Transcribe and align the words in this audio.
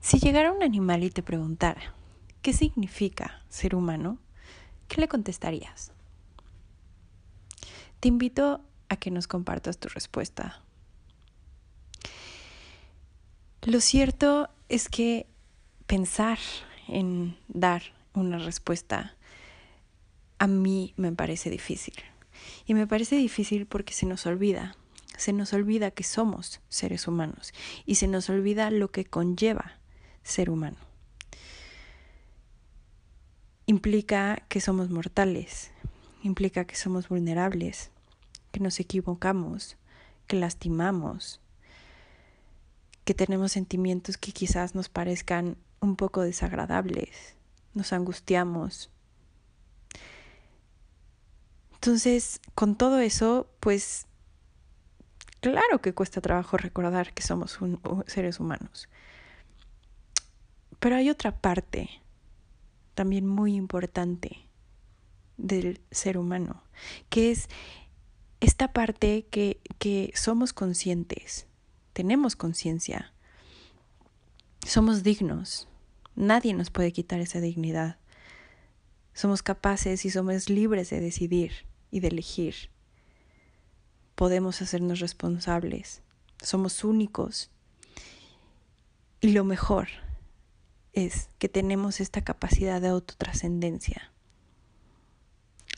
Si 0.00 0.18
llegara 0.18 0.50
un 0.50 0.62
animal 0.62 1.04
y 1.04 1.10
te 1.10 1.22
preguntara, 1.22 1.94
¿qué 2.40 2.54
significa 2.54 3.42
ser 3.50 3.74
humano? 3.74 4.18
¿Qué 4.88 4.98
le 4.98 5.08
contestarías? 5.08 5.92
Te 8.00 8.08
invito 8.08 8.62
a 8.88 8.96
que 8.96 9.10
nos 9.10 9.28
compartas 9.28 9.78
tu 9.78 9.88
respuesta. 9.90 10.62
Lo 13.62 13.82
cierto 13.82 14.48
es 14.70 14.88
que 14.88 15.26
pensar 15.86 16.38
en 16.88 17.36
dar 17.48 17.82
una 18.14 18.38
respuesta 18.38 19.14
a 20.38 20.46
mí 20.46 20.94
me 20.96 21.12
parece 21.12 21.50
difícil. 21.50 21.94
Y 22.64 22.72
me 22.72 22.86
parece 22.86 23.16
difícil 23.16 23.66
porque 23.66 23.92
se 23.92 24.06
nos 24.06 24.24
olvida, 24.24 24.76
se 25.18 25.34
nos 25.34 25.52
olvida 25.52 25.90
que 25.90 26.04
somos 26.04 26.62
seres 26.70 27.06
humanos 27.06 27.52
y 27.84 27.96
se 27.96 28.08
nos 28.08 28.30
olvida 28.30 28.70
lo 28.70 28.90
que 28.90 29.04
conlleva 29.04 29.79
ser 30.22 30.50
humano. 30.50 30.78
Implica 33.66 34.42
que 34.48 34.60
somos 34.60 34.90
mortales, 34.90 35.70
implica 36.22 36.64
que 36.64 36.76
somos 36.76 37.08
vulnerables, 37.08 37.90
que 38.50 38.60
nos 38.60 38.80
equivocamos, 38.80 39.76
que 40.26 40.36
lastimamos, 40.36 41.40
que 43.04 43.14
tenemos 43.14 43.52
sentimientos 43.52 44.16
que 44.16 44.32
quizás 44.32 44.74
nos 44.74 44.88
parezcan 44.88 45.56
un 45.80 45.96
poco 45.96 46.22
desagradables, 46.22 47.34
nos 47.74 47.92
angustiamos. 47.92 48.90
Entonces, 51.74 52.40
con 52.54 52.76
todo 52.76 52.98
eso, 52.98 53.48
pues 53.60 54.06
claro 55.40 55.80
que 55.80 55.94
cuesta 55.94 56.20
trabajo 56.20 56.56
recordar 56.56 57.14
que 57.14 57.22
somos 57.22 57.58
seres 58.06 58.38
humanos. 58.38 58.88
Pero 60.80 60.96
hay 60.96 61.10
otra 61.10 61.40
parte 61.40 61.90
también 62.94 63.26
muy 63.26 63.54
importante 63.54 64.46
del 65.36 65.80
ser 65.90 66.18
humano, 66.18 66.62
que 67.08 67.30
es 67.30 67.48
esta 68.40 68.72
parte 68.72 69.26
que, 69.30 69.60
que 69.78 70.12
somos 70.14 70.52
conscientes, 70.52 71.46
tenemos 71.92 72.36
conciencia, 72.36 73.12
somos 74.66 75.02
dignos, 75.02 75.68
nadie 76.14 76.54
nos 76.54 76.70
puede 76.70 76.92
quitar 76.92 77.20
esa 77.20 77.40
dignidad, 77.40 77.98
somos 79.12 79.42
capaces 79.42 80.04
y 80.04 80.10
somos 80.10 80.48
libres 80.48 80.90
de 80.90 81.00
decidir 81.00 81.52
y 81.90 82.00
de 82.00 82.08
elegir, 82.08 82.70
podemos 84.14 84.60
hacernos 84.62 85.00
responsables, 85.00 86.02
somos 86.42 86.84
únicos. 86.84 87.50
Y 89.22 89.32
lo 89.32 89.44
mejor 89.44 89.88
es 90.92 91.30
que 91.38 91.48
tenemos 91.48 92.00
esta 92.00 92.22
capacidad 92.22 92.80
de 92.80 92.88
autotrascendencia, 92.88 94.12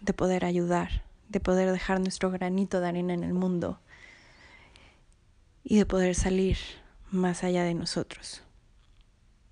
de 0.00 0.12
poder 0.12 0.44
ayudar, 0.44 1.04
de 1.28 1.40
poder 1.40 1.70
dejar 1.72 2.00
nuestro 2.00 2.30
granito 2.30 2.80
de 2.80 2.88
arena 2.88 3.14
en 3.14 3.24
el 3.24 3.34
mundo 3.34 3.80
y 5.62 5.78
de 5.78 5.86
poder 5.86 6.14
salir 6.14 6.58
más 7.10 7.44
allá 7.44 7.64
de 7.64 7.74
nosotros 7.74 8.42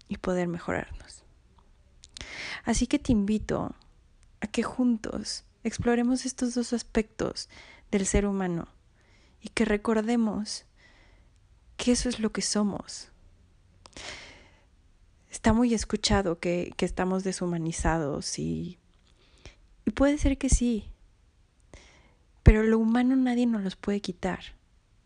y 0.09 0.17
poder 0.17 0.49
mejorarnos. 0.49 1.25
Así 2.65 2.87
que 2.87 2.99
te 2.99 3.13
invito 3.13 3.75
a 4.41 4.47
que 4.47 4.63
juntos 4.63 5.45
exploremos 5.65 6.25
estos 6.25 6.55
dos 6.55 6.73
aspectos 6.73 7.49
del 7.91 8.07
ser 8.07 8.27
humano 8.27 8.69
y 9.41 9.49
que 9.51 9.65
recordemos 9.65 10.65
que 11.77 11.93
eso 11.93 12.09
es 12.09 12.21
lo 12.21 12.33
que 12.33 12.43
somos, 12.43 13.11
está 15.39 15.53
muy 15.53 15.73
escuchado 15.73 16.41
que, 16.41 16.73
que 16.77 16.85
estamos 16.85 17.23
deshumanizados 17.23 18.41
y, 18.41 18.77
y 19.87 19.91
puede 19.93 20.19
ser 20.19 20.37
que 20.37 20.49
sí, 20.49 20.91
pero 22.43 22.65
lo 22.65 22.77
humano 22.81 23.15
nadie 23.15 23.47
nos 23.47 23.63
los 23.63 23.77
puede 23.77 24.01
quitar. 24.01 24.41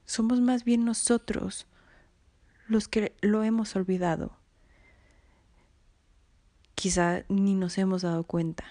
Somos 0.07 0.41
más 0.41 0.65
bien 0.65 0.87
nosotros 0.87 1.67
los 2.67 2.89
que 2.89 3.15
lo 3.21 3.45
hemos 3.45 3.77
olvidado. 3.77 4.35
Quizá 6.77 7.25
ni 7.29 7.55
nos 7.55 7.77
hemos 7.77 8.01
dado 8.01 8.25
cuenta. 8.25 8.65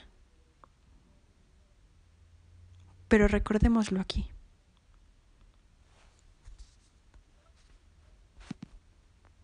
Pero 3.07 3.27
recordémoslo 3.27 4.01
aquí. 4.01 4.31